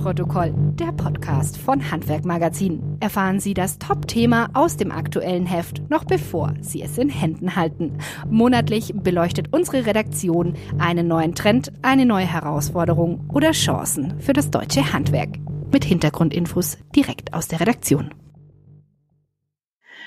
Abnahmeprotokoll, 0.00 0.54
der 0.56 0.92
Podcast 0.92 1.58
von 1.58 1.90
Handwerk 1.90 2.24
Magazin. 2.24 2.96
Erfahren 3.00 3.38
Sie 3.38 3.52
das 3.52 3.78
Top-Thema 3.78 4.48
aus 4.54 4.78
dem 4.78 4.92
aktuellen 4.92 5.44
Heft 5.44 5.82
noch 5.90 6.04
bevor 6.04 6.54
Sie 6.62 6.82
es 6.82 6.96
in 6.96 7.10
Händen 7.10 7.54
halten. 7.54 7.98
Monatlich 8.26 8.94
beleuchtet 8.94 9.52
unsere 9.52 9.84
Redaktion 9.84 10.54
einen 10.78 11.06
neuen 11.06 11.34
Trend, 11.34 11.70
eine 11.82 12.06
neue 12.06 12.24
Herausforderung 12.24 13.28
oder 13.28 13.50
Chancen 13.52 14.18
für 14.20 14.32
das 14.32 14.50
deutsche 14.50 14.92
Handwerk. 14.92 15.38
Mit 15.70 15.84
Hintergrundinfos 15.84 16.78
direkt 16.96 17.34
aus 17.34 17.48
der 17.48 17.60
Redaktion. 17.60 18.14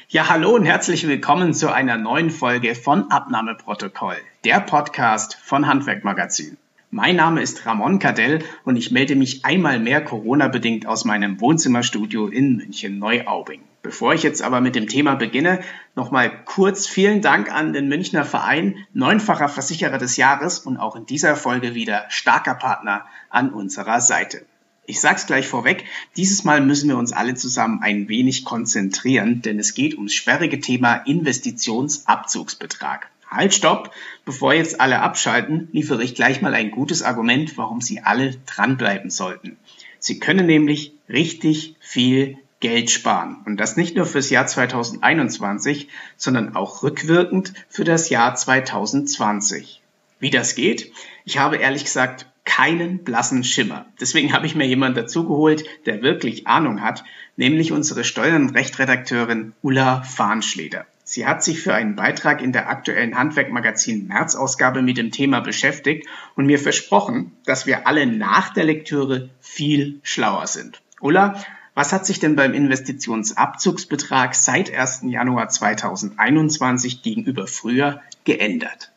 Ja, 0.09 0.27
hallo 0.29 0.55
und 0.55 0.65
herzlich 0.65 1.07
willkommen 1.07 1.53
zu 1.53 1.71
einer 1.71 1.97
neuen 1.97 2.31
Folge 2.31 2.73
von 2.73 3.11
Abnahmeprotokoll, 3.11 4.17
der 4.43 4.59
Podcast 4.59 5.37
von 5.41 5.67
Handwerk 5.67 6.03
Magazin. 6.03 6.57
Mein 6.95 7.15
Name 7.15 7.41
ist 7.41 7.65
Ramon 7.65 7.97
Cadell 7.97 8.45
und 8.65 8.75
ich 8.75 8.91
melde 8.91 9.15
mich 9.15 9.45
einmal 9.45 9.79
mehr 9.79 10.03
Corona-bedingt 10.03 10.85
aus 10.85 11.05
meinem 11.05 11.41
Wohnzimmerstudio 11.41 12.27
in 12.27 12.57
München 12.57 12.99
Neuaubing. 12.99 13.61
Bevor 13.81 14.13
ich 14.13 14.21
jetzt 14.21 14.43
aber 14.43 14.61
mit 14.61 14.75
dem 14.75 14.87
Thema 14.87 15.15
beginne, 15.15 15.61
nochmal 15.95 16.31
kurz 16.45 16.85
vielen 16.85 17.23
Dank 17.23 17.51
an 17.51 17.73
den 17.73 17.89
Münchner 17.89 18.25
Verein, 18.25 18.75
neunfacher 18.93 19.49
Versicherer 19.49 19.97
des 19.97 20.17
Jahres 20.17 20.59
und 20.59 20.77
auch 20.77 20.95
in 20.95 21.07
dieser 21.07 21.35
Folge 21.35 21.73
wieder 21.73 22.03
starker 22.09 22.53
Partner 22.53 23.07
an 23.31 23.49
unserer 23.49 23.99
Seite. 23.99 24.45
Ich 24.85 25.01
sag's 25.01 25.25
gleich 25.25 25.47
vorweg, 25.47 25.85
dieses 26.15 26.43
Mal 26.43 26.61
müssen 26.61 26.89
wir 26.89 26.97
uns 26.99 27.11
alle 27.11 27.33
zusammen 27.33 27.81
ein 27.81 28.07
wenig 28.07 28.45
konzentrieren, 28.45 29.41
denn 29.41 29.57
es 29.57 29.73
geht 29.73 29.95
ums 29.95 30.13
sperrige 30.13 30.59
Thema 30.59 30.97
Investitionsabzugsbetrag. 30.97 33.09
Halt, 33.35 33.53
stopp! 33.53 33.91
Bevor 34.25 34.53
jetzt 34.53 34.79
alle 34.79 35.01
abschalten, 35.01 35.67
liefere 35.71 36.03
ich 36.03 36.15
gleich 36.15 36.41
mal 36.41 36.53
ein 36.53 36.71
gutes 36.71 37.01
Argument, 37.01 37.57
warum 37.57 37.81
Sie 37.81 38.01
alle 38.01 38.35
dranbleiben 38.45 39.09
sollten. 39.09 39.57
Sie 39.99 40.19
können 40.19 40.45
nämlich 40.45 40.93
richtig 41.09 41.75
viel 41.79 42.37
Geld 42.59 42.89
sparen. 42.89 43.41
Und 43.45 43.57
das 43.57 43.75
nicht 43.75 43.95
nur 43.95 44.05
fürs 44.05 44.29
Jahr 44.29 44.47
2021, 44.47 45.89
sondern 46.15 46.55
auch 46.55 46.83
rückwirkend 46.83 47.53
für 47.67 47.83
das 47.83 48.09
Jahr 48.09 48.35
2020. 48.35 49.81
Wie 50.19 50.29
das 50.29 50.55
geht? 50.55 50.91
Ich 51.25 51.37
habe 51.39 51.57
ehrlich 51.57 51.83
gesagt 51.83 52.27
keinen 52.45 53.03
blassen 53.03 53.43
Schimmer. 53.43 53.85
Deswegen 53.99 54.33
habe 54.33 54.45
ich 54.45 54.55
mir 54.55 54.65
jemanden 54.67 54.95
dazugeholt, 54.95 55.65
der 55.85 56.01
wirklich 56.01 56.47
Ahnung 56.47 56.81
hat, 56.81 57.03
nämlich 57.35 57.71
unsere 57.71 58.03
Steuern- 58.03 58.43
und 58.43 58.55
Rechtredakteurin 58.55 59.53
Ulla 59.61 60.01
Fahnschleder. 60.03 60.85
Sie 61.05 61.25
hat 61.25 61.43
sich 61.43 61.61
für 61.61 61.73
einen 61.73 61.95
Beitrag 61.95 62.41
in 62.41 62.53
der 62.53 62.69
aktuellen 62.69 63.17
Handwerkmagazin 63.17 64.07
März-Ausgabe 64.07 64.81
mit 64.81 64.97
dem 64.97 65.11
Thema 65.11 65.41
beschäftigt 65.41 66.07
und 66.35 66.45
mir 66.45 66.59
versprochen, 66.59 67.35
dass 67.45 67.65
wir 67.65 67.87
alle 67.87 68.05
nach 68.05 68.53
der 68.53 68.63
Lektüre 68.63 69.29
viel 69.41 69.99
schlauer 70.03 70.47
sind. 70.47 70.81
Ulla, 71.01 71.43
was 71.75 71.91
hat 71.91 72.05
sich 72.05 72.19
denn 72.19 72.35
beim 72.35 72.53
Investitionsabzugsbetrag 72.53 74.35
seit 74.35 74.73
1. 74.73 75.01
Januar 75.07 75.49
2021 75.49 77.01
gegenüber 77.01 77.47
früher 77.47 78.01
geändert? 78.23 78.93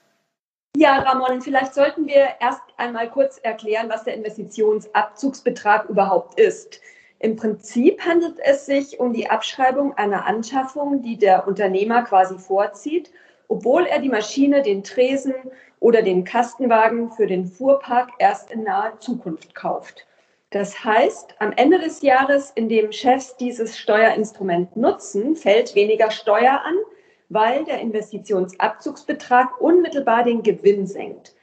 Ja, 0.76 0.98
Ramon, 0.98 1.40
vielleicht 1.40 1.74
sollten 1.74 2.06
wir 2.06 2.34
erst 2.38 2.60
einmal 2.76 3.10
kurz 3.10 3.38
erklären, 3.38 3.88
was 3.88 4.04
der 4.04 4.14
Investitionsabzugsbetrag 4.14 5.88
überhaupt 5.88 6.38
ist. 6.38 6.82
Im 7.18 7.36
Prinzip 7.36 8.00
handelt 8.04 8.38
es 8.42 8.66
sich 8.66 9.00
um 9.00 9.12
die 9.12 9.30
Abschreibung 9.30 9.94
einer 9.96 10.26
Anschaffung, 10.26 11.02
die 11.02 11.16
der 11.16 11.46
Unternehmer 11.48 12.02
quasi 12.02 12.38
vorzieht, 12.38 13.10
obwohl 13.48 13.86
er 13.86 14.00
die 14.00 14.08
Maschine, 14.08 14.62
den 14.62 14.84
Tresen 14.84 15.34
oder 15.80 16.02
den 16.02 16.24
Kastenwagen 16.24 17.10
für 17.12 17.26
den 17.26 17.46
Fuhrpark 17.46 18.10
erst 18.18 18.50
in 18.50 18.64
naher 18.64 18.98
Zukunft 19.00 19.54
kauft. 19.54 20.06
Das 20.50 20.84
heißt, 20.84 21.34
am 21.38 21.52
Ende 21.52 21.78
des 21.78 22.02
Jahres, 22.02 22.52
in 22.54 22.68
dem 22.68 22.92
Chefs 22.92 23.36
dieses 23.36 23.78
Steuerinstrument 23.78 24.76
nutzen, 24.76 25.36
fällt 25.36 25.74
weniger 25.74 26.10
Steuer 26.10 26.62
an, 26.64 26.76
weil 27.28 27.64
der 27.64 27.80
Investitionsabzugsbetrag 27.80 29.60
unmittelbar 29.60 30.22
den 30.22 30.42
Gewinn 30.42 30.86
senkt. 30.86 31.34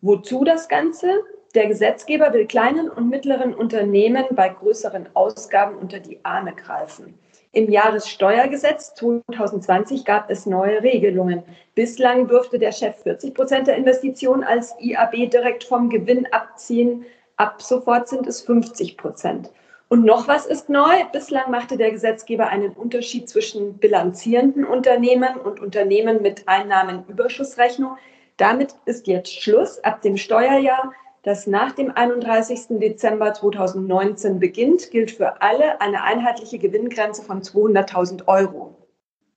Wozu 0.00 0.44
das 0.44 0.68
Ganze? 0.68 1.22
Der 1.54 1.66
Gesetzgeber 1.66 2.32
will 2.32 2.46
kleinen 2.46 2.88
und 2.88 3.10
mittleren 3.10 3.52
Unternehmen 3.54 4.24
bei 4.30 4.48
größeren 4.48 5.10
Ausgaben 5.12 5.76
unter 5.76 6.00
die 6.00 6.18
Arme 6.24 6.54
greifen. 6.54 7.18
Im 7.52 7.70
Jahressteuergesetz 7.70 8.94
2020 8.94 10.06
gab 10.06 10.30
es 10.30 10.46
neue 10.46 10.82
Regelungen. 10.82 11.42
Bislang 11.74 12.26
durfte 12.26 12.58
der 12.58 12.72
Chef 12.72 12.96
40 13.02 13.34
Prozent 13.34 13.66
der 13.66 13.76
Investition 13.76 14.42
als 14.42 14.74
IAB 14.80 15.30
direkt 15.30 15.64
vom 15.64 15.90
Gewinn 15.90 16.26
abziehen. 16.32 17.04
Ab 17.36 17.60
sofort 17.60 18.08
sind 18.08 18.26
es 18.26 18.40
50 18.40 18.96
Prozent. 18.96 19.50
Und 19.90 20.06
noch 20.06 20.28
was 20.28 20.46
ist 20.46 20.70
neu. 20.70 21.04
Bislang 21.12 21.50
machte 21.50 21.76
der 21.76 21.90
Gesetzgeber 21.90 22.48
einen 22.48 22.72
Unterschied 22.72 23.28
zwischen 23.28 23.76
bilanzierenden 23.76 24.64
Unternehmen 24.64 25.36
und 25.36 25.60
Unternehmen 25.60 26.22
mit 26.22 26.48
Einnahmenüberschussrechnung. 26.48 27.98
Damit 28.38 28.74
ist 28.86 29.06
jetzt 29.06 29.30
Schluss. 29.30 29.84
Ab 29.84 30.00
dem 30.00 30.16
Steuerjahr 30.16 30.94
das 31.22 31.46
nach 31.46 31.72
dem 31.72 31.90
31. 31.90 32.78
Dezember 32.80 33.32
2019 33.32 34.38
beginnt, 34.38 34.90
gilt 34.90 35.12
für 35.12 35.40
alle 35.40 35.80
eine 35.80 36.02
einheitliche 36.02 36.58
Gewinngrenze 36.58 37.22
von 37.22 37.42
200.000 37.42 38.26
Euro. 38.26 38.78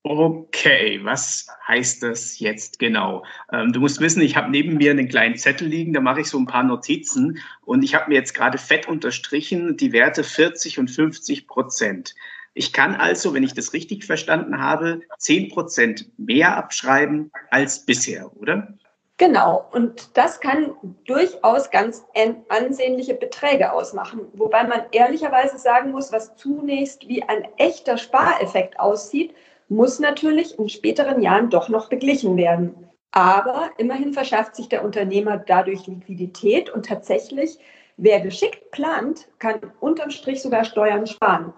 Okay, 0.08 1.00
was 1.04 1.48
heißt 1.68 2.04
das 2.04 2.40
jetzt 2.40 2.78
genau? 2.78 3.24
Ähm, 3.52 3.74
du 3.74 3.80
musst 3.80 4.00
wissen, 4.00 4.22
ich 4.22 4.36
habe 4.36 4.52
neben 4.52 4.78
mir 4.78 4.92
einen 4.92 5.08
kleinen 5.08 5.36
Zettel 5.36 5.68
liegen, 5.68 5.94
da 5.94 6.00
mache 6.00 6.22
ich 6.22 6.28
so 6.28 6.38
ein 6.38 6.46
paar 6.46 6.62
Notizen 6.62 7.40
und 7.64 7.84
ich 7.84 7.96
habe 7.96 8.10
mir 8.10 8.16
jetzt 8.16 8.36
gerade 8.36 8.60
fett 8.60 8.88
unterstrichen 8.88 9.78
die 9.78 9.94
Werte 9.94 10.24
40 10.24 10.78
und 10.78 10.92
50 10.92 11.48
Prozent. 11.48 12.14
Ich 12.54 12.72
kann 12.72 12.94
also, 12.94 13.34
wenn 13.34 13.42
ich 13.44 13.56
das 13.56 13.74
richtig 13.74 14.06
verstanden 14.06 14.60
habe, 14.60 15.02
10 15.18 15.50
Prozent 15.50 16.08
mehr 16.20 16.56
abschreiben 16.56 17.32
als 17.50 17.84
bisher, 17.84 18.32
oder? 18.38 18.78
Genau, 19.18 19.66
und 19.72 20.18
das 20.18 20.42
kann 20.42 20.76
durchaus 21.06 21.72
ganz 21.72 22.04
ansehnliche 22.50 23.14
Beträge 23.14 23.72
ausmachen, 23.72 24.28
wobei 24.34 24.66
man 24.66 24.82
ehrlicherweise 24.92 25.58
sagen 25.58 25.92
muss, 25.92 26.12
was 26.12 26.36
zunächst 26.36 27.08
wie 27.08 27.24
ein 27.24 27.48
echter 27.56 27.98
Spareffekt 27.98 28.78
aussieht, 28.78 29.34
muss 29.70 30.00
natürlich 30.00 30.60
in 30.60 30.68
späteren 30.68 31.22
Jahren 31.22 31.50
doch 31.50 31.70
noch 31.70 31.88
beglichen 31.88 32.36
werden. 32.36 32.90
Aber 33.12 33.70
immerhin 33.78 34.14
verschafft 34.14 34.58
sich 34.58 34.68
der 34.68 34.84
Unternehmer 34.84 35.38
dadurch 35.38 35.88
Liquidität 35.88 36.70
und 36.70 36.86
tatsächlich, 36.86 37.58
wer 37.96 38.20
geschickt 38.20 38.70
plant, 38.72 39.30
kann 39.40 39.62
unterm 39.80 40.12
Strich 40.12 40.42
sogar 40.42 40.66
Steuern 40.66 41.08
sparen. 41.08 41.54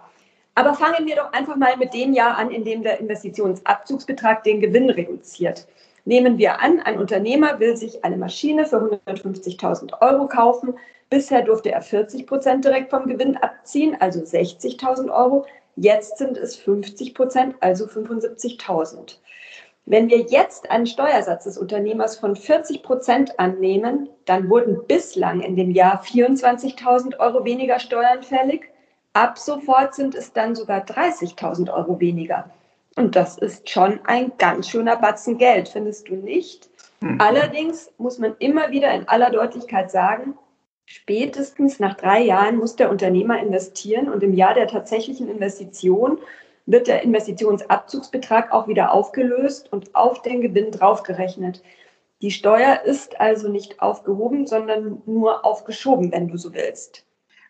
Aber 0.53 0.75
fangen 0.75 1.07
wir 1.07 1.15
doch 1.15 1.33
einfach 1.33 1.55
mal 1.55 1.75
mit 1.77 1.95
dem 1.95 2.13
Jahr 2.13 2.37
an, 2.37 2.51
in 2.51 2.63
dem 2.63 2.83
der 2.83 2.99
Investitionsabzugsbetrag 2.99 4.43
den 4.43 4.61
Gewinn 4.61 4.91
reduziert. 4.91 5.67
Nehmen 6.07 6.37
wir 6.37 6.61
an, 6.61 6.79
ein 6.79 6.99
Unternehmer 6.99 7.59
will 7.59 7.75
sich 7.75 8.05
eine 8.05 8.15
Maschine 8.15 8.65
für 8.65 8.77
150.000 8.77 10.01
Euro 10.01 10.29
kaufen. 10.29 10.75
Bisher 11.09 11.41
durfte 11.41 11.73
er 11.73 11.81
40 11.81 12.25
Prozent 12.25 12.63
direkt 12.63 12.91
vom 12.91 13.07
Gewinn 13.07 13.35
abziehen, 13.35 13.97
also 13.99 14.21
60.000 14.21 15.13
Euro. 15.13 15.45
Jetzt 15.75 16.17
sind 16.17 16.37
es 16.37 16.55
50 16.55 17.13
Prozent, 17.13 17.55
also 17.59 17.87
75.000. 17.87 19.17
Wenn 19.85 20.09
wir 20.09 20.19
jetzt 20.19 20.71
einen 20.71 20.87
Steuersatz 20.87 21.43
des 21.43 21.57
Unternehmers 21.57 22.17
von 22.17 22.37
40 22.37 22.83
Prozent 22.83 23.37
annehmen, 23.37 24.07
dann 24.23 24.49
wurden 24.49 24.87
bislang 24.87 25.41
in 25.41 25.57
dem 25.57 25.71
Jahr 25.71 26.01
24.000 26.01 27.19
Euro 27.19 27.43
weniger 27.43 27.81
Steuern 27.81 28.23
fällig. 28.23 28.69
Ab 29.11 29.37
sofort 29.37 29.93
sind 29.93 30.15
es 30.15 30.31
dann 30.31 30.55
sogar 30.55 30.85
30.000 30.85 31.69
Euro 31.69 31.99
weniger. 31.99 32.49
Und 32.97 33.15
das 33.15 33.37
ist 33.37 33.69
schon 33.69 33.99
ein 34.05 34.31
ganz 34.39 34.69
schöner 34.69 34.97
Batzen 34.97 35.37
Geld, 35.37 35.69
findest 35.69 36.09
du 36.09 36.15
nicht? 36.15 36.67
Mhm. 36.99 37.21
Allerdings 37.21 37.91
muss 37.99 38.17
man 38.17 38.35
immer 38.39 38.71
wieder 38.71 38.91
in 38.91 39.07
aller 39.07 39.29
Deutlichkeit 39.29 39.91
sagen, 39.91 40.33
spätestens 40.85 41.79
nach 41.79 41.93
drei 41.93 42.21
Jahren 42.21 42.57
muss 42.57 42.75
der 42.75 42.89
Unternehmer 42.89 43.39
investieren 43.39 44.09
und 44.09 44.23
im 44.23 44.33
Jahr 44.33 44.55
der 44.55 44.67
tatsächlichen 44.67 45.29
Investition 45.29 46.17
wird 46.65 46.87
der 46.87 47.03
Investitionsabzugsbetrag 47.03 48.51
auch 48.51 48.67
wieder 48.67 48.91
aufgelöst 48.91 49.71
und 49.71 49.93
auf 49.93 50.23
den 50.23 50.41
Gewinn 50.41 50.71
draufgerechnet. 50.71 51.61
Die 52.23 52.31
Steuer 52.31 52.81
ist 52.83 53.21
also 53.21 53.47
nicht 53.47 53.79
aufgehoben, 53.79 54.47
sondern 54.47 55.03
nur 55.05 55.45
aufgeschoben, 55.45 56.11
wenn 56.11 56.29
du 56.29 56.37
so 56.37 56.51
willst. 56.55 57.05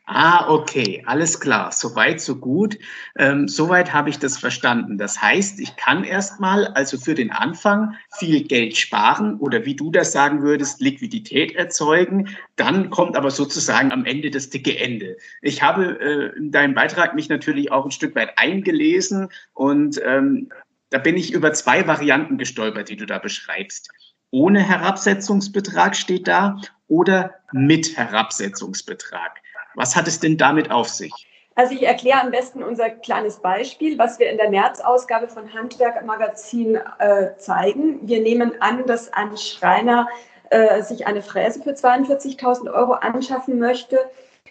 Ah, 0.09 0.47
okay, 0.47 1.03
alles 1.05 1.37
klar. 1.37 1.73
Soweit, 1.73 2.21
so 2.21 2.37
gut. 2.37 2.79
Ähm, 3.17 3.49
soweit 3.49 3.91
habe 3.91 4.09
ich 4.09 4.17
das 4.17 4.37
verstanden. 4.37 4.97
Das 4.97 5.21
heißt, 5.21 5.59
ich 5.59 5.75
kann 5.75 6.05
erstmal 6.05 6.67
also 6.67 6.97
für 6.97 7.13
den 7.13 7.29
Anfang 7.29 7.93
viel 8.17 8.45
Geld 8.45 8.77
sparen 8.77 9.37
oder 9.37 9.65
wie 9.65 9.75
du 9.75 9.91
das 9.91 10.13
sagen 10.13 10.41
würdest, 10.41 10.79
Liquidität 10.79 11.55
erzeugen. 11.55 12.29
Dann 12.55 12.89
kommt 12.89 13.17
aber 13.17 13.31
sozusagen 13.31 13.91
am 13.91 14.05
Ende 14.05 14.31
das 14.31 14.49
dicke 14.49 14.79
Ende. 14.79 15.17
Ich 15.41 15.61
habe 15.61 15.99
äh, 15.99 16.37
in 16.37 16.51
deinem 16.51 16.73
Beitrag 16.73 17.13
mich 17.13 17.27
natürlich 17.27 17.73
auch 17.73 17.83
ein 17.83 17.91
Stück 17.91 18.15
weit 18.15 18.31
eingelesen 18.37 19.27
und 19.53 19.99
ähm, 20.05 20.47
da 20.89 20.99
bin 20.99 21.17
ich 21.17 21.33
über 21.33 21.51
zwei 21.51 21.85
Varianten 21.85 22.37
gestolpert, 22.37 22.87
die 22.87 22.95
du 22.95 23.05
da 23.05 23.19
beschreibst. 23.19 23.89
Ohne 24.31 24.61
Herabsetzungsbetrag 24.61 25.97
steht 25.97 26.29
da 26.29 26.61
oder 26.87 27.35
mit 27.51 27.97
Herabsetzungsbetrag. 27.97 29.41
Was 29.77 29.95
hat 29.95 30.07
es 30.07 30.19
denn 30.19 30.37
damit 30.37 30.71
auf 30.71 30.89
sich? 30.89 31.13
Also 31.53 31.73
ich 31.73 31.83
erkläre 31.83 32.21
am 32.21 32.31
besten 32.31 32.63
unser 32.63 32.89
kleines 32.89 33.37
Beispiel, 33.37 33.97
was 33.97 34.17
wir 34.17 34.29
in 34.29 34.37
der 34.37 34.49
März-Ausgabe 34.49 35.27
von 35.27 35.53
Handwerk 35.53 36.03
Magazin 36.03 36.79
äh, 36.97 37.35
zeigen. 37.37 37.99
Wir 38.07 38.21
nehmen 38.21 38.59
an, 38.59 38.85
dass 38.87 39.13
ein 39.13 39.37
Schreiner 39.37 40.07
äh, 40.49 40.81
sich 40.81 41.05
eine 41.05 41.21
Fräse 41.21 41.61
für 41.61 41.71
42.000 41.71 42.73
Euro 42.73 42.93
anschaffen 42.93 43.59
möchte. 43.59 43.99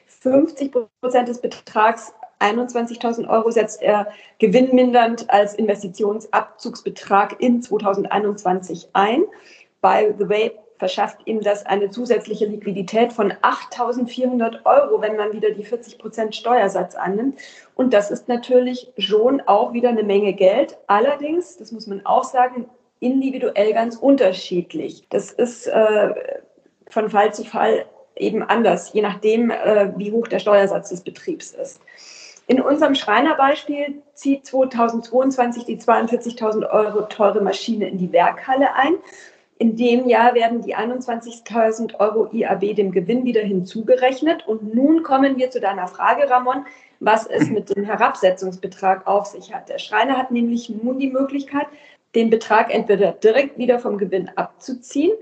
50 0.07 0.73
Prozent 1.01 1.29
des 1.29 1.41
Betrags 1.41 2.13
21.000 2.39 3.29
Euro 3.29 3.51
setzt 3.51 3.83
er 3.83 4.07
gewinnmindernd 4.39 5.29
als 5.29 5.55
Investitionsabzugsbetrag 5.55 7.41
in 7.41 7.63
2021 7.63 8.91
ein. 8.93 9.25
By 9.81 10.15
the 10.19 10.29
way, 10.29 10.53
verschafft 10.79 11.21
ihm 11.25 11.41
das 11.41 11.65
eine 11.67 11.91
zusätzliche 11.91 12.47
Liquidität 12.47 13.13
von 13.13 13.33
8.400 13.33 14.65
Euro, 14.65 15.01
wenn 15.01 15.17
man 15.17 15.33
wieder 15.33 15.51
die 15.51 15.65
40 15.65 15.99
Prozent 15.99 16.37
Steuersatz 16.37 16.95
annimmt. 16.95 17.39
Und 17.75 17.93
das 17.93 18.11
ist 18.11 18.29
natürlich 18.29 18.93
schon 18.99 19.41
auch 19.43 19.73
wieder 19.73 19.89
eine 19.89 20.03
Menge 20.03 20.33
Geld. 20.33 20.77
Allerdings, 20.87 21.57
das 21.57 21.73
muss 21.73 21.87
man 21.87 22.05
auch 22.05 22.25
sagen, 22.25 22.67
individuell 23.01 23.73
ganz 23.73 23.97
unterschiedlich. 23.97 25.07
Das 25.11 25.33
ist 25.33 25.67
äh, 25.67 26.15
von 26.89 27.11
Fall 27.11 27.33
zu 27.35 27.45
Fall 27.45 27.87
eben 28.17 28.43
anders, 28.43 28.93
je 28.93 29.03
nachdem, 29.03 29.51
äh, 29.51 29.93
wie 29.97 30.13
hoch 30.13 30.29
der 30.29 30.39
Steuersatz 30.39 30.89
des 30.91 31.03
Betriebs 31.03 31.53
ist. 31.53 31.81
In 32.49 32.61
unserem 32.61 32.95
Schreinerbeispiel 32.95 34.03
zieht 34.15 34.47
2022 34.47 35.65
die 35.65 35.79
42.000 35.79 36.71
Euro 36.71 37.03
teure 37.03 37.41
Maschine 37.41 37.89
in 37.89 37.99
die 37.99 38.13
Werkhalle 38.13 38.73
ein. 38.75 38.95
In 39.59 39.77
dem 39.77 40.07
Jahr 40.07 40.35
werden 40.35 40.61
die 40.61 40.77
21.000 40.77 41.99
Euro 41.99 42.29
IAB 42.31 42.77
dem 42.77 42.93
Gewinn 42.93 43.25
wieder 43.25 43.41
hinzugerechnet. 43.41 44.47
Und 44.47 44.75
nun 44.75 45.03
kommen 45.03 45.39
wir 45.39 45.51
zu 45.51 45.61
deiner 45.61 45.87
Frage, 45.89 46.29
Ramon, 46.29 46.67
was 47.01 47.27
es 47.27 47.49
mit 47.51 47.75
dem 47.75 47.85
Herabsetzungsbetrag 47.85 49.07
auf 49.07 49.27
sich 49.27 49.55
hat. 49.55 49.69
Der 49.69 49.79
Schreiner 49.79 50.19
hat 50.19 50.31
nämlich 50.31 50.69
nun 50.69 50.99
die 50.99 51.11
Möglichkeit, 51.11 51.67
den 52.15 52.31
Betrag 52.31 52.73
entweder 52.73 53.13
direkt 53.13 53.59
wieder 53.59 53.79
vom 53.79 53.99
Gewinn 53.99 54.31
abzuziehen 54.37 55.13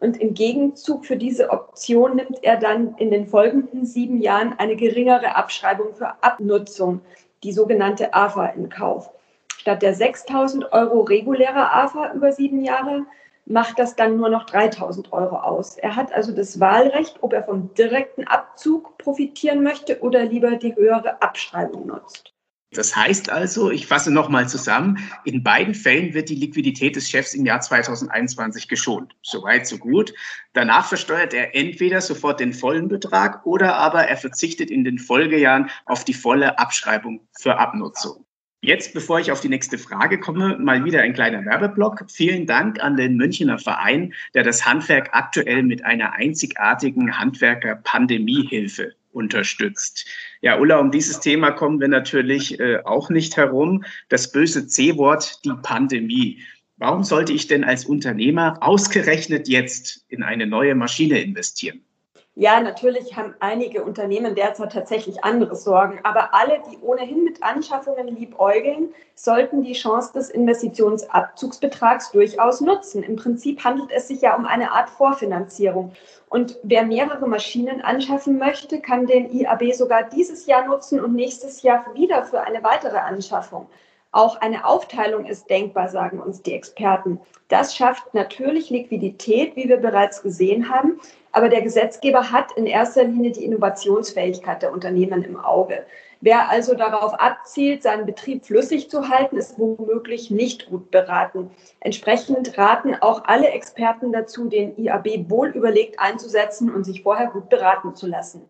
und 0.00 0.16
im 0.18 0.32
Gegenzug 0.32 1.04
für 1.04 1.16
diese 1.16 1.50
Option 1.50 2.16
nimmt 2.16 2.42
er 2.42 2.56
dann 2.56 2.94
in 2.96 3.10
den 3.10 3.26
folgenden 3.26 3.84
sieben 3.84 4.20
Jahren 4.20 4.54
eine 4.58 4.74
geringere 4.74 5.36
Abschreibung 5.36 5.94
für 5.94 6.22
Abnutzung, 6.22 7.02
die 7.44 7.52
sogenannte 7.52 8.14
AFA, 8.14 8.46
in 8.46 8.70
Kauf. 8.70 9.10
Statt 9.58 9.82
der 9.82 9.94
6.000 9.94 10.72
Euro 10.72 11.02
regulärer 11.02 11.74
AFA 11.74 12.14
über 12.14 12.32
sieben 12.32 12.64
Jahre 12.64 13.04
macht 13.50 13.78
das 13.78 13.96
dann 13.96 14.16
nur 14.16 14.28
noch 14.28 14.46
3000 14.46 15.12
Euro 15.12 15.36
aus. 15.36 15.76
Er 15.76 15.96
hat 15.96 16.12
also 16.12 16.32
das 16.32 16.60
Wahlrecht, 16.60 17.18
ob 17.20 17.32
er 17.32 17.42
vom 17.42 17.74
direkten 17.74 18.26
Abzug 18.26 18.96
profitieren 18.96 19.62
möchte 19.62 20.00
oder 20.00 20.24
lieber 20.24 20.56
die 20.56 20.74
höhere 20.74 21.20
Abschreibung 21.20 21.88
nutzt. 21.88 22.32
Das 22.72 22.94
heißt 22.94 23.30
also, 23.30 23.72
ich 23.72 23.88
fasse 23.88 24.12
nochmal 24.12 24.48
zusammen, 24.48 24.98
in 25.24 25.42
beiden 25.42 25.74
Fällen 25.74 26.14
wird 26.14 26.28
die 26.28 26.36
Liquidität 26.36 26.94
des 26.94 27.10
Chefs 27.10 27.34
im 27.34 27.44
Jahr 27.44 27.60
2021 27.60 28.68
geschont. 28.68 29.16
Soweit, 29.22 29.66
so 29.66 29.76
gut. 29.76 30.14
Danach 30.52 30.86
versteuert 30.86 31.34
er 31.34 31.56
entweder 31.56 32.00
sofort 32.00 32.38
den 32.38 32.52
vollen 32.52 32.86
Betrag 32.86 33.44
oder 33.44 33.74
aber 33.74 34.04
er 34.04 34.16
verzichtet 34.16 34.70
in 34.70 34.84
den 34.84 35.00
Folgejahren 35.00 35.68
auf 35.86 36.04
die 36.04 36.14
volle 36.14 36.60
Abschreibung 36.60 37.26
für 37.36 37.58
Abnutzung. 37.58 38.24
Jetzt, 38.62 38.92
bevor 38.92 39.18
ich 39.18 39.32
auf 39.32 39.40
die 39.40 39.48
nächste 39.48 39.78
Frage 39.78 40.20
komme, 40.20 40.58
mal 40.58 40.84
wieder 40.84 41.00
ein 41.00 41.14
kleiner 41.14 41.46
Werbeblock. 41.46 42.04
Vielen 42.10 42.46
Dank 42.46 42.78
an 42.82 42.94
den 42.94 43.16
Münchener 43.16 43.58
Verein, 43.58 44.12
der 44.34 44.42
das 44.42 44.66
Handwerk 44.66 45.08
aktuell 45.12 45.62
mit 45.62 45.82
einer 45.86 46.12
einzigartigen 46.12 47.18
Handwerker-Pandemiehilfe 47.18 48.92
unterstützt. 49.12 50.06
Ja, 50.42 50.58
Ulla, 50.58 50.78
um 50.78 50.90
dieses 50.90 51.20
Thema 51.20 51.52
kommen 51.52 51.80
wir 51.80 51.88
natürlich 51.88 52.60
äh, 52.60 52.80
auch 52.84 53.08
nicht 53.08 53.38
herum. 53.38 53.82
Das 54.10 54.30
böse 54.30 54.66
C-Wort, 54.66 55.42
die 55.46 55.54
Pandemie. 55.62 56.42
Warum 56.76 57.02
sollte 57.02 57.32
ich 57.32 57.46
denn 57.46 57.64
als 57.64 57.86
Unternehmer 57.86 58.58
ausgerechnet 58.60 59.48
jetzt 59.48 60.04
in 60.08 60.22
eine 60.22 60.46
neue 60.46 60.74
Maschine 60.74 61.20
investieren? 61.20 61.80
Ja, 62.36 62.60
natürlich 62.60 63.16
haben 63.16 63.34
einige 63.40 63.82
Unternehmen 63.82 64.36
derzeit 64.36 64.72
tatsächlich 64.72 65.24
andere 65.24 65.56
Sorgen, 65.56 65.98
aber 66.04 66.32
alle, 66.32 66.62
die 66.70 66.78
ohnehin 66.78 67.24
mit 67.24 67.42
Anschaffungen 67.42 68.06
liebäugeln, 68.06 68.94
sollten 69.16 69.62
die 69.62 69.72
Chance 69.72 70.12
des 70.12 70.30
Investitionsabzugsbetrags 70.30 72.12
durchaus 72.12 72.60
nutzen. 72.60 73.02
Im 73.02 73.16
Prinzip 73.16 73.64
handelt 73.64 73.90
es 73.90 74.08
sich 74.08 74.20
ja 74.20 74.36
um 74.36 74.46
eine 74.46 74.70
Art 74.70 74.90
Vorfinanzierung. 74.90 75.92
Und 76.28 76.56
wer 76.62 76.84
mehrere 76.84 77.26
Maschinen 77.28 77.80
anschaffen 77.82 78.38
möchte, 78.38 78.80
kann 78.80 79.06
den 79.06 79.30
IAB 79.32 79.74
sogar 79.74 80.04
dieses 80.04 80.46
Jahr 80.46 80.64
nutzen 80.64 81.00
und 81.00 81.14
nächstes 81.14 81.62
Jahr 81.62 81.84
wieder 81.94 82.24
für 82.24 82.40
eine 82.42 82.62
weitere 82.62 82.98
Anschaffung. 82.98 83.66
Auch 84.12 84.40
eine 84.40 84.64
Aufteilung 84.64 85.26
ist 85.26 85.50
denkbar, 85.50 85.88
sagen 85.88 86.20
uns 86.20 86.42
die 86.42 86.54
Experten. 86.54 87.20
Das 87.48 87.76
schafft 87.76 88.14
natürlich 88.14 88.70
Liquidität, 88.70 89.56
wie 89.56 89.68
wir 89.68 89.76
bereits 89.76 90.22
gesehen 90.22 90.68
haben. 90.68 91.00
Aber 91.32 91.48
der 91.48 91.62
Gesetzgeber 91.62 92.30
hat 92.32 92.52
in 92.56 92.66
erster 92.66 93.04
Linie 93.04 93.32
die 93.32 93.44
Innovationsfähigkeit 93.44 94.62
der 94.62 94.72
Unternehmen 94.72 95.22
im 95.22 95.38
Auge. 95.38 95.86
Wer 96.22 96.50
also 96.50 96.74
darauf 96.74 97.14
abzielt, 97.14 97.82
seinen 97.82 98.04
Betrieb 98.04 98.44
flüssig 98.44 98.90
zu 98.90 99.08
halten, 99.08 99.38
ist 99.38 99.58
womöglich 99.58 100.30
nicht 100.30 100.66
gut 100.66 100.90
beraten. 100.90 101.50
Entsprechend 101.80 102.58
raten 102.58 102.94
auch 103.00 103.24
alle 103.24 103.48
Experten 103.48 104.12
dazu, 104.12 104.48
den 104.48 104.76
IAB 104.76 105.30
wohl 105.30 105.48
überlegt 105.48 105.98
einzusetzen 105.98 106.70
und 106.74 106.84
sich 106.84 107.02
vorher 107.02 107.28
gut 107.28 107.48
beraten 107.48 107.94
zu 107.94 108.06
lassen. 108.06 108.42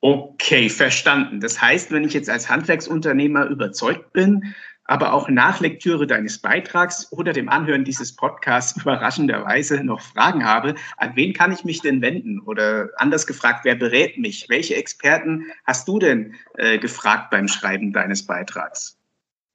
Okay, 0.00 0.68
verstanden. 0.68 1.38
Das 1.38 1.62
heißt, 1.62 1.92
wenn 1.92 2.02
ich 2.02 2.12
jetzt 2.12 2.28
als 2.28 2.50
Handwerksunternehmer 2.50 3.46
überzeugt 3.46 4.12
bin, 4.12 4.52
aber 4.92 5.14
auch 5.14 5.30
nach 5.30 5.60
Lektüre 5.60 6.06
deines 6.06 6.38
Beitrags 6.38 7.10
oder 7.12 7.32
dem 7.32 7.48
Anhören 7.48 7.82
dieses 7.82 8.14
Podcasts 8.14 8.76
überraschenderweise 8.76 9.82
noch 9.82 10.02
Fragen 10.02 10.44
habe, 10.44 10.74
an 10.98 11.12
wen 11.14 11.32
kann 11.32 11.50
ich 11.50 11.64
mich 11.64 11.80
denn 11.80 12.02
wenden? 12.02 12.40
Oder 12.40 12.90
anders 12.96 13.26
gefragt, 13.26 13.60
wer 13.62 13.74
berät 13.74 14.18
mich? 14.18 14.50
Welche 14.50 14.76
Experten 14.76 15.46
hast 15.64 15.88
du 15.88 15.98
denn 15.98 16.34
äh, 16.58 16.76
gefragt 16.76 17.30
beim 17.30 17.48
Schreiben 17.48 17.94
deines 17.94 18.26
Beitrags? 18.26 18.98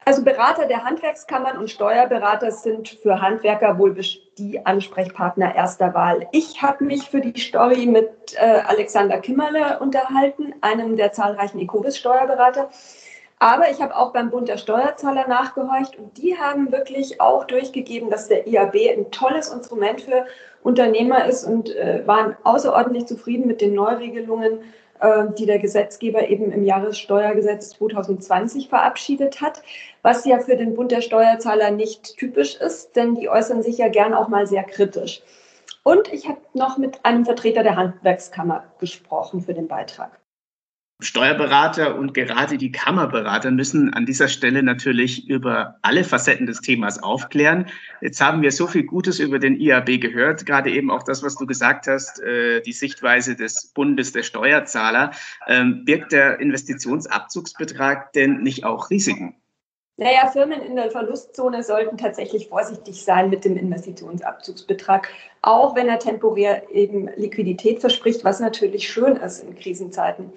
Also 0.05 0.23
Berater 0.23 0.65
der 0.65 0.83
Handwerkskammern 0.83 1.57
und 1.57 1.69
Steuerberater 1.69 2.49
sind 2.49 2.97
für 3.03 3.21
Handwerker 3.21 3.77
wohl 3.77 3.95
die 4.39 4.65
Ansprechpartner 4.65 5.53
erster 5.53 5.93
Wahl. 5.93 6.27
Ich 6.31 6.63
habe 6.63 6.83
mich 6.83 7.11
für 7.11 7.21
die 7.21 7.39
Story 7.39 7.85
mit 7.85 8.09
äh, 8.37 8.61
Alexander 8.65 9.19
Kimmerle 9.19 9.77
unterhalten, 9.81 10.55
einem 10.61 10.97
der 10.97 11.11
zahlreichen 11.11 11.59
Ecovis-Steuerberater. 11.59 12.71
Aber 13.39 13.69
ich 13.69 13.81
habe 13.81 13.95
auch 13.95 14.13
beim 14.13 14.31
Bund 14.31 14.47
der 14.47 14.57
Steuerzahler 14.57 15.27
nachgehorcht 15.27 15.95
und 15.95 16.17
die 16.17 16.37
haben 16.37 16.71
wirklich 16.71 17.21
auch 17.21 17.45
durchgegeben, 17.45 18.09
dass 18.09 18.27
der 18.27 18.47
IAB 18.47 18.75
ein 18.97 19.11
tolles 19.11 19.49
Instrument 19.49 20.01
für 20.01 20.25
Unternehmer 20.63 21.25
ist 21.25 21.43
und 21.43 21.75
äh, 21.75 22.01
waren 22.07 22.35
außerordentlich 22.43 23.05
zufrieden 23.05 23.45
mit 23.45 23.61
den 23.61 23.75
Neuregelungen, 23.75 24.61
äh, 24.99 25.25
die 25.37 25.45
der 25.45 25.59
Gesetzgeber 25.59 26.27
eben 26.27 26.51
im 26.51 26.63
Jahressteuergesetz 26.63 27.69
2020 27.71 28.69
verabschiedet 28.69 29.39
hat, 29.39 29.61
was 30.01 30.25
ja 30.25 30.39
für 30.39 30.55
den 30.55 30.73
Bund 30.73 30.91
der 30.91 31.01
Steuerzahler 31.01 31.69
nicht 31.69 32.17
typisch 32.17 32.55
ist, 32.55 32.95
denn 32.95 33.13
die 33.13 33.29
äußern 33.29 33.61
sich 33.61 33.77
ja 33.77 33.87
gern 33.89 34.15
auch 34.15 34.29
mal 34.29 34.47
sehr 34.47 34.63
kritisch. 34.63 35.21
Und 35.83 36.11
ich 36.11 36.27
habe 36.27 36.41
noch 36.53 36.79
mit 36.79 37.05
einem 37.05 37.23
Vertreter 37.23 37.61
der 37.61 37.75
Handwerkskammer 37.75 38.63
gesprochen 38.79 39.41
für 39.41 39.53
den 39.53 39.67
Beitrag. 39.67 40.19
Steuerberater 40.99 41.95
und 41.95 42.15
gerade 42.15 42.57
die 42.57 42.71
Kammerberater 42.71 43.51
müssen 43.51 43.93
an 43.93 44.07
dieser 44.07 44.27
Stelle 44.27 44.63
natürlich 44.63 45.29
über 45.29 45.75
alle 45.83 46.03
Facetten 46.03 46.47
des 46.47 46.59
Themas 46.61 47.03
aufklären. 47.03 47.67
Jetzt 48.01 48.19
haben 48.19 48.41
wir 48.41 48.51
so 48.51 48.65
viel 48.65 48.83
Gutes 48.83 49.19
über 49.19 49.37
den 49.37 49.59
IAB 49.59 50.01
gehört, 50.01 50.47
gerade 50.47 50.71
eben 50.71 50.89
auch 50.89 51.03
das, 51.03 51.21
was 51.21 51.35
du 51.35 51.45
gesagt 51.45 51.85
hast, 51.85 52.19
äh, 52.21 52.61
die 52.61 52.71
Sichtweise 52.71 53.35
des 53.35 53.67
Bundes 53.75 54.11
der 54.11 54.23
Steuerzahler. 54.23 55.11
Ähm, 55.47 55.85
birgt 55.85 56.13
der 56.13 56.39
Investitionsabzugsbetrag 56.39 58.11
denn 58.13 58.41
nicht 58.41 58.63
auch 58.63 58.89
Risiken? 58.89 59.35
Naja, 59.97 60.29
Firmen 60.31 60.61
in 60.61 60.75
der 60.75 60.89
Verlustzone 60.89 61.63
sollten 61.63 61.97
tatsächlich 61.97 62.47
vorsichtig 62.49 63.03
sein 63.03 63.29
mit 63.29 63.45
dem 63.45 63.55
Investitionsabzugsbetrag, 63.55 65.09
auch 65.43 65.75
wenn 65.75 65.89
er 65.89 65.99
temporär 65.99 66.71
eben 66.71 67.07
Liquidität 67.15 67.81
verspricht, 67.81 68.23
was 68.23 68.39
natürlich 68.39 68.89
schön 68.89 69.15
ist 69.15 69.43
in 69.43 69.55
Krisenzeiten. 69.55 70.31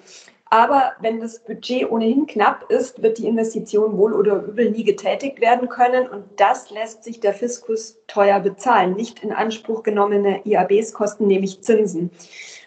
Aber 0.53 0.91
wenn 0.99 1.21
das 1.21 1.39
Budget 1.39 1.89
ohnehin 1.89 2.27
knapp 2.27 2.69
ist, 2.69 3.01
wird 3.01 3.17
die 3.17 3.25
Investition 3.25 3.97
wohl 3.97 4.11
oder 4.11 4.43
übel 4.43 4.69
nie 4.69 4.83
getätigt 4.83 5.39
werden 5.39 5.69
können. 5.69 6.09
Und 6.09 6.25
das 6.35 6.69
lässt 6.71 7.05
sich 7.05 7.21
der 7.21 7.33
Fiskus 7.33 7.97
teuer 8.07 8.41
bezahlen. 8.41 8.95
Nicht 8.95 9.23
in 9.23 9.31
Anspruch 9.31 9.81
genommene 9.81 10.45
IABs 10.45 10.91
kosten 10.91 11.27
nämlich 11.27 11.61
Zinsen. 11.61 12.11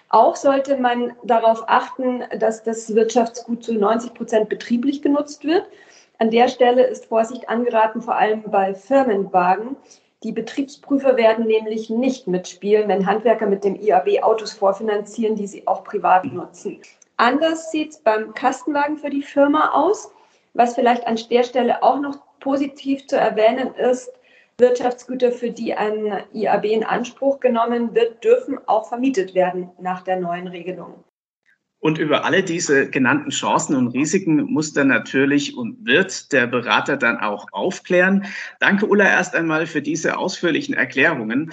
Auch 0.09 0.35
sollte 0.35 0.79
man 0.79 1.12
darauf 1.25 1.64
achten, 1.67 2.23
dass 2.38 2.62
das 2.62 2.95
Wirtschaftsgut 2.95 3.62
zu 3.62 3.75
90 3.75 4.14
Prozent 4.14 4.49
betrieblich 4.49 5.03
genutzt 5.03 5.45
wird. 5.45 5.67
An 6.19 6.31
der 6.31 6.49
Stelle 6.49 6.87
ist 6.87 7.05
Vorsicht 7.05 7.50
angeraten, 7.50 8.00
vor 8.00 8.17
allem 8.17 8.45
bei 8.45 8.73
Firmenwagen. 8.73 9.76
Die 10.23 10.33
Betriebsprüfer 10.33 11.19
werden 11.19 11.47
nämlich 11.47 11.91
nicht 11.91 12.29
mitspielen, 12.29 12.88
wenn 12.88 13.07
Handwerker 13.07 13.47
mit 13.47 13.62
dem 13.62 13.76
IAB 13.76 14.23
Autos 14.23 14.55
vorfinanzieren, 14.55 15.37
die 15.37 15.47
sie 15.47 15.67
auch 15.67 15.85
privat 15.85 16.25
nutzen. 16.25 16.81
Anders 17.16 17.71
sieht 17.71 17.90
es 17.90 17.99
beim 17.99 18.35
Kastenwagen 18.35 18.99
für 18.99 19.11
die 19.11 19.23
Firma 19.23 19.71
aus. 19.71 20.12
Was 20.52 20.75
vielleicht 20.75 21.06
an 21.06 21.18
der 21.30 21.42
Stelle 21.42 21.83
auch 21.83 22.00
noch 22.00 22.18
positiv 22.40 23.06
zu 23.06 23.16
erwähnen 23.16 23.75
ist, 23.75 24.11
Wirtschaftsgüter, 24.59 25.33
für 25.33 25.50
die 25.50 25.75
ein 25.75 26.25
IAB 26.33 26.64
in 26.66 26.85
Anspruch 26.85 27.40
genommen 27.40 27.94
wird, 27.94 28.23
dürfen 28.23 28.59
auch 28.66 28.88
vermietet 28.88 29.35
werden 29.35 29.71
nach 29.78 30.02
der 30.02 30.21
neuen 30.21 30.47
Regelung. 30.47 31.02
Und 31.85 31.99
über 31.99 32.25
alle 32.25 32.43
diese 32.43 32.88
genannten 32.88 33.29
Chancen 33.29 33.76
und 33.76 33.88
Risiken 33.88 34.37
muss 34.45 34.73
dann 34.73 34.88
natürlich 34.88 35.55
und 35.55 35.85
wird 35.85 36.33
der 36.33 36.47
Berater 36.47 36.97
dann 36.97 37.19
auch 37.19 37.47
aufklären. 37.53 38.25
Danke, 38.59 38.87
Ulla, 38.87 39.05
erst 39.05 39.35
einmal 39.35 39.67
für 39.67 39.83
diese 39.83 40.17
ausführlichen 40.17 40.75
Erklärungen. 40.75 41.53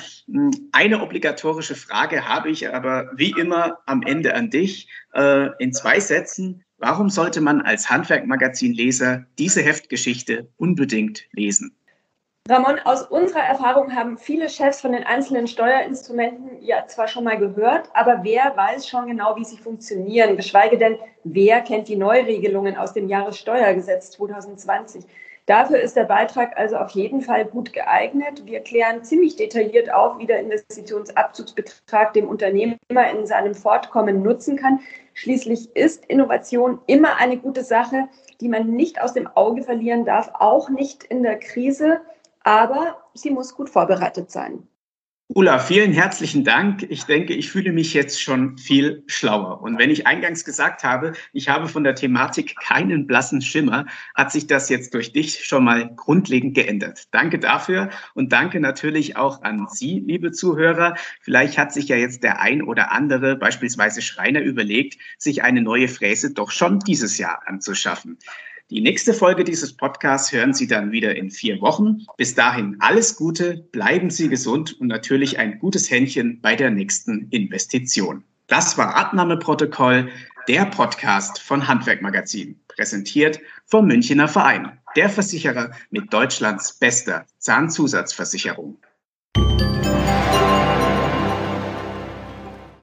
Eine 0.71 1.01
obligatorische 1.01 1.75
Frage 1.75 2.29
habe 2.29 2.49
ich 2.49 2.73
aber 2.73 3.11
wie 3.13 3.31
immer 3.31 3.79
am 3.87 4.03
Ende 4.03 4.33
an 4.33 4.49
dich. 4.49 4.87
Äh, 5.13 5.49
in 5.59 5.73
zwei 5.73 5.99
Sätzen. 5.99 6.63
Warum 6.77 7.09
sollte 7.09 7.41
man 7.41 7.59
als 7.59 7.89
Handwerkmagazinleser 7.89 9.25
diese 9.37 9.61
Heftgeschichte 9.61 10.47
unbedingt 10.55 11.25
lesen? 11.33 11.75
Ramon, 12.49 12.79
aus 12.79 13.03
unserer 13.03 13.43
Erfahrung 13.43 13.95
haben 13.95 14.17
viele 14.17 14.49
Chefs 14.49 14.81
von 14.81 14.93
den 14.93 15.03
einzelnen 15.03 15.47
Steuerinstrumenten 15.47 16.61
ja 16.61 16.87
zwar 16.87 17.07
schon 17.07 17.23
mal 17.23 17.37
gehört, 17.37 17.89
aber 17.93 18.21
wer 18.23 18.57
weiß 18.57 18.89
schon 18.89 19.05
genau, 19.05 19.35
wie 19.37 19.45
sie 19.45 19.57
funktionieren, 19.57 20.35
geschweige 20.35 20.79
denn, 20.79 20.97
wer 21.23 21.61
kennt 21.61 21.87
die 21.87 21.95
Neuregelungen 21.95 22.75
aus 22.75 22.93
dem 22.93 23.07
Jahressteuergesetz 23.07 24.11
2020. 24.11 25.05
Dafür 25.45 25.79
ist 25.79 25.95
der 25.95 26.05
Beitrag 26.05 26.57
also 26.57 26.77
auf 26.77 26.89
jeden 26.91 27.21
Fall 27.21 27.45
gut 27.45 27.73
geeignet. 27.73 28.45
Wir 28.45 28.61
klären 28.61 29.03
ziemlich 29.03 29.35
detailliert 29.35 29.93
auf, 29.93 30.17
wie 30.17 30.25
der 30.25 30.39
Investitionsabzugsbetrag 30.39 32.13
dem 32.13 32.27
Unternehmer 32.27 32.77
in 32.89 33.25
seinem 33.27 33.53
Fortkommen 33.53 34.23
nutzen 34.23 34.57
kann. 34.57 34.79
Schließlich 35.13 35.75
ist 35.75 36.05
Innovation 36.07 36.79
immer 36.87 37.17
eine 37.17 37.37
gute 37.37 37.63
Sache, 37.63 38.07
die 38.39 38.49
man 38.49 38.71
nicht 38.71 38.99
aus 38.99 39.13
dem 39.13 39.27
Auge 39.27 39.61
verlieren 39.61 40.05
darf, 40.05 40.31
auch 40.33 40.69
nicht 40.69 41.03
in 41.03 41.23
der 41.23 41.37
Krise 41.37 42.01
aber 42.43 42.97
sie 43.13 43.31
muss 43.31 43.55
gut 43.55 43.69
vorbereitet 43.69 44.31
sein. 44.31 44.67
Ulla, 45.33 45.59
vielen 45.59 45.93
herzlichen 45.93 46.43
Dank. 46.43 46.85
Ich 46.89 47.05
denke, 47.05 47.33
ich 47.33 47.49
fühle 47.49 47.71
mich 47.71 47.93
jetzt 47.93 48.21
schon 48.21 48.57
viel 48.57 49.05
schlauer. 49.07 49.61
Und 49.61 49.79
wenn 49.79 49.89
ich 49.89 50.05
eingangs 50.05 50.43
gesagt 50.43 50.83
habe, 50.83 51.13
ich 51.31 51.47
habe 51.47 51.69
von 51.69 51.85
der 51.85 51.95
Thematik 51.95 52.57
keinen 52.57 53.07
blassen 53.07 53.41
Schimmer, 53.41 53.85
hat 54.13 54.33
sich 54.33 54.47
das 54.47 54.67
jetzt 54.67 54.93
durch 54.93 55.13
dich 55.13 55.45
schon 55.45 55.63
mal 55.63 55.95
grundlegend 55.95 56.53
geändert. 56.53 57.07
Danke 57.11 57.39
dafür 57.39 57.91
und 58.13 58.33
danke 58.33 58.59
natürlich 58.59 59.15
auch 59.15 59.41
an 59.43 59.67
Sie, 59.71 60.03
liebe 60.05 60.33
Zuhörer. 60.33 60.95
Vielleicht 61.21 61.57
hat 61.57 61.71
sich 61.71 61.87
ja 61.87 61.95
jetzt 61.95 62.23
der 62.23 62.41
ein 62.41 62.61
oder 62.61 62.91
andere, 62.91 63.37
beispielsweise 63.37 64.01
Schreiner, 64.01 64.41
überlegt, 64.41 64.97
sich 65.17 65.43
eine 65.43 65.61
neue 65.61 65.87
Fräse 65.87 66.33
doch 66.33 66.51
schon 66.51 66.79
dieses 66.79 67.17
Jahr 67.17 67.43
anzuschaffen. 67.45 68.17
Die 68.71 68.79
nächste 68.79 69.13
Folge 69.13 69.43
dieses 69.43 69.73
Podcasts 69.73 70.31
hören 70.31 70.53
Sie 70.53 70.65
dann 70.65 70.93
wieder 70.93 71.13
in 71.13 71.29
vier 71.29 71.59
Wochen. 71.59 72.05
Bis 72.15 72.35
dahin 72.35 72.77
alles 72.79 73.17
Gute, 73.17 73.67
bleiben 73.73 74.09
Sie 74.09 74.29
gesund 74.29 74.79
und 74.79 74.87
natürlich 74.87 75.37
ein 75.37 75.59
gutes 75.59 75.91
Händchen 75.91 76.39
bei 76.39 76.55
der 76.55 76.71
nächsten 76.71 77.27
Investition. 77.31 78.23
Das 78.47 78.77
war 78.77 78.95
Abnahmeprotokoll, 78.95 80.07
der 80.47 80.65
Podcast 80.67 81.41
von 81.41 81.67
Handwerkmagazin, 81.67 82.61
präsentiert 82.69 83.41
vom 83.65 83.87
Münchner 83.87 84.29
Verein, 84.29 84.79
der 84.95 85.09
Versicherer 85.09 85.71
mit 85.89 86.13
Deutschlands 86.13 86.79
bester 86.79 87.25
Zahnzusatzversicherung. 87.39 88.77